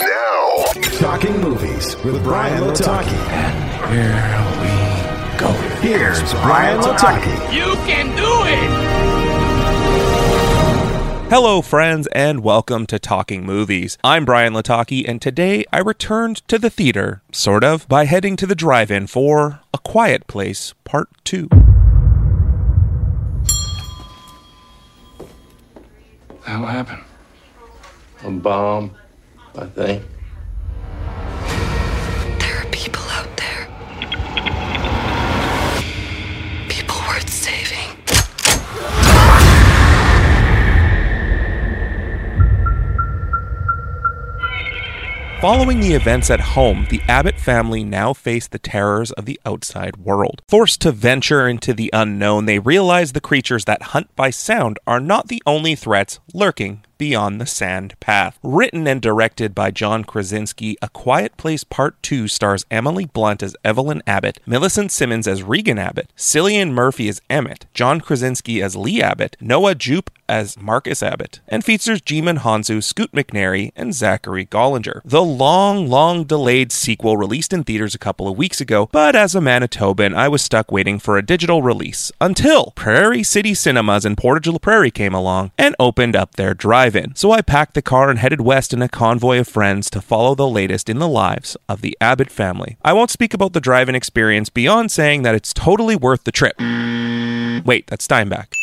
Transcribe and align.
Now, 0.00 0.64
Talking 0.98 1.40
Movies 1.40 1.96
with 2.04 2.22
Brian 2.22 2.62
Lataki. 2.64 3.12
And 3.30 3.54
here 3.92 4.14
we 4.62 5.38
go. 5.38 5.52
Here's 5.80 6.32
Brian 6.34 6.80
Lataki. 6.80 7.52
You 7.52 7.74
can 7.86 8.14
do 8.16 8.44
it! 8.46 8.70
Hello, 11.30 11.62
friends, 11.62 12.06
and 12.08 12.42
welcome 12.42 12.86
to 12.86 12.98
Talking 12.98 13.44
Movies. 13.44 13.98
I'm 14.04 14.24
Brian 14.24 14.52
Lataki, 14.52 15.06
and 15.08 15.20
today 15.20 15.64
I 15.72 15.78
returned 15.78 16.46
to 16.48 16.58
the 16.58 16.70
theater, 16.70 17.22
sort 17.32 17.64
of, 17.64 17.88
by 17.88 18.04
heading 18.04 18.36
to 18.36 18.46
the 18.46 18.54
drive 18.54 18.90
in 18.90 19.06
for 19.06 19.60
A 19.74 19.78
Quiet 19.78 20.26
Place 20.26 20.74
Part 20.84 21.08
2. 21.24 21.48
What 26.44 26.70
happened? 26.70 27.02
A 28.24 28.30
bomb, 28.30 28.92
I 29.54 29.66
think. 29.66 30.02
There 32.40 32.56
are 32.56 32.64
people 32.70 33.02
out 33.10 33.28
there. 33.36 33.68
People 36.68 36.96
worth 37.06 37.28
saving. 37.28 37.96
Following 45.42 45.80
the 45.80 45.92
events 45.92 46.30
at 46.30 46.40
home, 46.40 46.86
the 46.88 47.02
Abbott 47.08 47.38
family 47.38 47.84
now 47.84 48.14
face 48.14 48.48
the 48.48 48.58
terrors 48.58 49.10
of 49.12 49.26
the 49.26 49.38
outside 49.44 49.98
world. 49.98 50.40
Forced 50.48 50.80
to 50.82 50.92
venture 50.92 51.46
into 51.46 51.74
the 51.74 51.90
unknown, 51.92 52.46
they 52.46 52.58
realize 52.58 53.12
the 53.12 53.20
creatures 53.20 53.66
that 53.66 53.82
hunt 53.82 54.14
by 54.16 54.30
sound 54.30 54.78
are 54.86 55.00
not 55.00 55.28
the 55.28 55.42
only 55.44 55.74
threats 55.74 56.20
lurking 56.32 56.84
beyond 57.02 57.40
the 57.40 57.46
sand 57.46 57.98
path. 57.98 58.38
Written 58.44 58.86
and 58.86 59.02
directed 59.02 59.56
by 59.56 59.72
John 59.72 60.04
Krasinski, 60.04 60.76
A 60.80 60.88
Quiet 60.88 61.36
Place 61.36 61.64
Part 61.64 62.00
2 62.04 62.28
stars 62.28 62.64
Emily 62.70 63.06
Blunt 63.06 63.42
as 63.42 63.56
Evelyn 63.64 64.04
Abbott, 64.06 64.38
Millicent 64.46 64.92
Simmonds 64.92 65.26
as 65.26 65.42
Regan 65.42 65.80
Abbott, 65.80 66.12
Cillian 66.16 66.70
Murphy 66.70 67.08
as 67.08 67.20
Emmett, 67.28 67.66
John 67.74 68.00
Krasinski 68.00 68.62
as 68.62 68.76
Lee 68.76 69.02
Abbott, 69.02 69.36
Noah 69.40 69.74
Jupe 69.74 70.10
as 70.28 70.56
Marcus 70.56 71.02
Abbott, 71.02 71.40
and 71.48 71.64
features 71.64 72.00
Djimon 72.00 72.38
Hounsou, 72.38 72.82
Scoot 72.82 73.12
McNairy, 73.12 73.72
and 73.76 73.92
Zachary 73.92 74.46
Gollinger. 74.46 75.02
The 75.04 75.22
long, 75.22 75.88
long 75.88 76.24
delayed 76.24 76.72
sequel 76.72 77.18
released 77.18 77.52
in 77.52 77.64
theaters 77.64 77.94
a 77.94 77.98
couple 77.98 78.28
of 78.28 78.38
weeks 78.38 78.60
ago, 78.60 78.88
but 78.92 79.14
as 79.14 79.34
a 79.34 79.40
Manitoban, 79.40 80.14
I 80.14 80.28
was 80.28 80.40
stuck 80.40 80.72
waiting 80.72 80.98
for 80.98 81.18
a 81.18 81.26
digital 81.26 81.60
release 81.62 82.10
until 82.20 82.70
Prairie 82.76 83.22
City 83.22 83.52
Cinemas 83.52 84.06
in 84.06 84.16
Portage 84.16 84.46
la 84.46 84.58
Prairie 84.58 84.90
came 84.90 85.12
along 85.12 85.50
and 85.58 85.76
opened 85.78 86.16
up 86.16 86.36
their 86.36 86.54
drive 86.54 86.91
in. 86.96 87.14
So 87.14 87.32
I 87.32 87.42
packed 87.42 87.74
the 87.74 87.82
car 87.82 88.10
and 88.10 88.18
headed 88.18 88.40
west 88.40 88.72
in 88.72 88.82
a 88.82 88.88
convoy 88.88 89.38
of 89.38 89.48
friends 89.48 89.90
to 89.90 90.00
follow 90.00 90.34
the 90.34 90.48
latest 90.48 90.88
in 90.88 90.98
the 90.98 91.08
lives 91.08 91.56
of 91.68 91.80
the 91.80 91.96
Abbott 92.00 92.30
family. 92.30 92.76
I 92.84 92.92
won't 92.92 93.10
speak 93.10 93.34
about 93.34 93.52
the 93.52 93.60
drive 93.60 93.88
in 93.88 93.94
experience 93.94 94.48
beyond 94.48 94.90
saying 94.90 95.22
that 95.22 95.34
it's 95.34 95.52
totally 95.52 95.96
worth 95.96 96.24
the 96.24 96.32
trip. 96.32 96.56
Wait, 97.66 97.86
that's 97.86 98.04
Steinbach. 98.04 98.54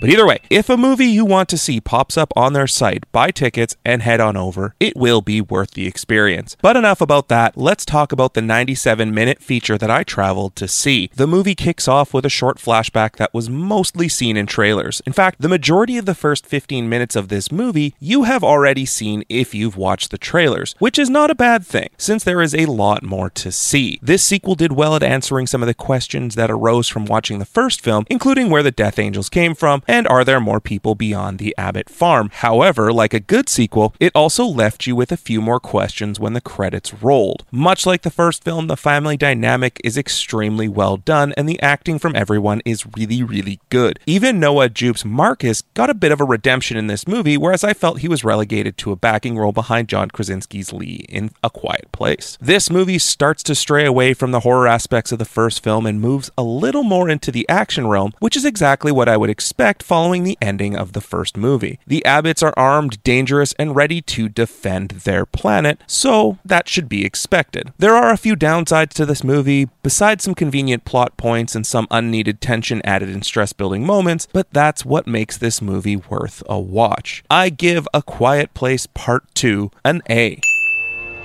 But 0.00 0.10
either 0.10 0.26
way, 0.26 0.40
if 0.50 0.68
a 0.68 0.76
movie 0.76 1.06
you 1.06 1.24
want 1.24 1.48
to 1.50 1.56
see 1.56 1.80
pops 1.80 2.18
up 2.18 2.32
on 2.36 2.52
their 2.52 2.66
site, 2.66 3.10
buy 3.12 3.30
tickets 3.30 3.76
and 3.84 4.02
head 4.02 4.20
on 4.20 4.36
over. 4.36 4.74
It 4.80 4.96
will 4.96 5.22
be 5.22 5.40
worth 5.40 5.70
the 5.70 5.86
experience. 5.86 6.56
But 6.60 6.76
enough 6.76 7.00
about 7.00 7.28
that. 7.28 7.56
Let's 7.56 7.84
talk 7.84 8.10
about 8.10 8.34
the 8.34 8.42
97 8.42 9.14
minute 9.14 9.40
feature 9.40 9.78
that 9.78 9.92
I 9.92 10.02
traveled 10.02 10.56
to 10.56 10.66
see. 10.66 11.10
The 11.14 11.28
movie 11.28 11.54
kicks 11.54 11.86
off 11.86 12.12
with 12.12 12.26
a 12.26 12.28
short 12.28 12.58
flashback 12.58 13.16
that 13.16 13.32
was 13.32 13.48
mostly 13.48 14.08
seen 14.08 14.36
in 14.36 14.46
trailers. 14.46 15.00
In 15.06 15.12
fact, 15.12 15.40
the 15.40 15.48
majority 15.48 15.96
of 15.96 16.06
the 16.06 16.14
first 16.14 16.44
15 16.44 16.88
minutes 16.88 17.14
of 17.14 17.28
this 17.28 17.52
movie 17.52 17.94
you 18.00 18.24
have 18.24 18.42
already 18.42 18.84
seen 18.84 19.22
if 19.28 19.54
you've 19.54 19.76
watched 19.76 20.10
the 20.10 20.18
trailers, 20.18 20.74
which 20.80 20.98
is 20.98 21.08
not 21.08 21.30
a 21.30 21.36
bad 21.36 21.64
thing, 21.64 21.88
since 21.96 22.24
there 22.24 22.42
is 22.42 22.54
a 22.54 22.66
lot 22.66 23.04
more 23.04 23.30
to 23.30 23.52
see. 23.52 24.00
This 24.02 24.24
sequel 24.24 24.56
did 24.56 24.72
well 24.72 24.96
at 24.96 25.04
answering 25.04 25.46
some 25.46 25.62
of 25.62 25.68
the 25.68 25.72
questions 25.72 26.34
that 26.34 26.50
arose 26.50 26.88
from 26.88 27.06
watching 27.06 27.38
the 27.38 27.44
first 27.44 27.80
film, 27.80 28.04
including 28.10 28.50
where 28.50 28.62
the 28.62 28.72
Death 28.72 28.98
Angels 28.98 29.28
came 29.28 29.54
from 29.54 29.82
and 29.86 30.06
are 30.08 30.24
there 30.24 30.40
more 30.40 30.60
people 30.60 30.94
beyond 30.94 31.38
the 31.38 31.54
Abbott 31.58 31.88
farm? 31.88 32.30
However, 32.32 32.92
like 32.92 33.14
a 33.14 33.20
good 33.20 33.48
sequel, 33.48 33.94
it 34.00 34.12
also 34.14 34.44
left 34.44 34.86
you 34.86 34.96
with 34.96 35.12
a 35.12 35.16
few 35.16 35.40
more 35.40 35.60
questions 35.60 36.20
when 36.20 36.32
the 36.32 36.40
credits 36.40 36.94
rolled. 36.94 37.44
Much 37.50 37.86
like 37.86 38.02
the 38.02 38.10
first 38.10 38.44
film, 38.44 38.66
the 38.66 38.76
family 38.76 39.16
dynamic 39.16 39.80
is 39.82 39.98
extremely 39.98 40.68
well 40.68 40.96
done 40.96 41.32
and 41.36 41.48
the 41.48 41.60
acting 41.60 41.98
from 41.98 42.14
everyone 42.14 42.62
is 42.64 42.86
really, 42.96 43.22
really 43.22 43.60
good. 43.70 43.98
Even 44.06 44.40
Noah 44.40 44.68
Jupe's 44.68 45.04
Marcus 45.04 45.62
got 45.74 45.90
a 45.90 45.94
bit 45.94 46.12
of 46.12 46.20
a 46.20 46.24
redemption 46.24 46.76
in 46.76 46.86
this 46.86 47.08
movie, 47.08 47.36
whereas 47.36 47.64
I 47.64 47.74
felt 47.74 48.00
he 48.00 48.08
was 48.08 48.24
relegated 48.24 48.76
to 48.78 48.92
a 48.92 48.96
backing 48.96 49.36
role 49.36 49.52
behind 49.52 49.88
John 49.88 50.10
Krasinski's 50.10 50.72
Lee 50.72 51.04
in 51.08 51.30
A 51.42 51.50
Quiet 51.50 51.90
Place. 51.92 52.38
This 52.40 52.70
movie 52.70 52.98
starts 52.98 53.42
to 53.44 53.54
stray 53.54 53.84
away 53.84 54.14
from 54.14 54.30
the 54.30 54.40
horror 54.40 54.68
aspects 54.68 55.12
of 55.12 55.18
the 55.18 55.24
first 55.24 55.62
film 55.62 55.86
and 55.86 56.00
moves 56.00 56.30
a 56.38 56.42
little 56.42 56.84
more 56.84 57.08
into 57.08 57.30
the 57.30 57.48
action 57.48 57.86
realm, 57.86 58.12
which 58.20 58.36
is 58.36 58.44
exactly 58.44 58.92
what 58.92 59.08
I 59.08 59.16
would 59.16 59.30
expect 59.30 59.73
following 59.82 60.24
the 60.24 60.38
ending 60.40 60.76
of 60.76 60.92
the 60.92 61.00
first 61.00 61.36
movie. 61.36 61.78
The 61.86 62.02
Abbotts 62.06 62.42
are 62.42 62.54
armed, 62.56 63.02
dangerous, 63.04 63.54
and 63.58 63.74
ready 63.76 64.00
to 64.02 64.28
defend 64.28 64.90
their 64.90 65.26
planet, 65.26 65.80
so 65.86 66.38
that 66.44 66.68
should 66.68 66.88
be 66.88 67.04
expected. 67.04 67.72
There 67.78 67.94
are 67.94 68.10
a 68.10 68.16
few 68.16 68.36
downsides 68.36 68.92
to 68.94 69.06
this 69.06 69.24
movie, 69.24 69.68
besides 69.82 70.24
some 70.24 70.34
convenient 70.34 70.84
plot 70.84 71.16
points 71.16 71.54
and 71.54 71.66
some 71.66 71.86
unneeded 71.90 72.40
tension 72.40 72.80
added 72.84 73.08
in 73.08 73.22
stress 73.22 73.52
building 73.52 73.84
moments, 73.84 74.28
but 74.32 74.48
that's 74.52 74.84
what 74.84 75.06
makes 75.06 75.36
this 75.38 75.60
movie 75.60 75.96
worth 75.96 76.42
a 76.48 76.58
watch. 76.58 77.24
I 77.30 77.50
give 77.50 77.88
A 77.92 78.02
Quiet 78.02 78.54
Place 78.54 78.86
Part 78.86 79.34
2 79.34 79.70
an 79.84 80.02
A. 80.08 80.40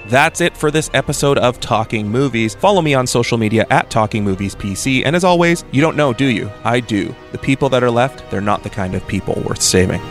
That's 0.09 0.41
it 0.41 0.57
for 0.57 0.71
this 0.71 0.89
episode 0.95 1.37
of 1.37 1.59
Talking 1.59 2.09
Movies. 2.09 2.55
Follow 2.55 2.81
me 2.81 2.95
on 2.95 3.05
social 3.05 3.37
media 3.37 3.67
at 3.69 3.91
Talking 3.91 4.23
Movies 4.23 4.55
PC. 4.55 5.03
And 5.05 5.15
as 5.15 5.23
always, 5.23 5.63
you 5.71 5.81
don't 5.81 5.95
know, 5.95 6.13
do 6.13 6.25
you? 6.25 6.51
I 6.63 6.79
do. 6.79 7.15
The 7.31 7.37
people 7.37 7.69
that 7.69 7.83
are 7.83 7.91
left, 7.91 8.27
they're 8.31 8.41
not 8.41 8.63
the 8.63 8.71
kind 8.71 8.95
of 8.95 9.07
people 9.07 9.39
worth 9.45 9.61
saving. 9.61 10.01